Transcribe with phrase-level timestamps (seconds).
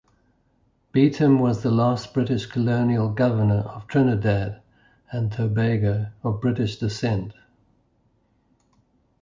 [0.93, 4.59] Beetham was the last British colonial governor of Trinidad
[5.11, 7.33] and Tobago of British descent.